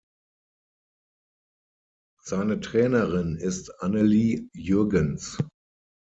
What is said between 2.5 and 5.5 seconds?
Trainerin ist Annelie Jürgens.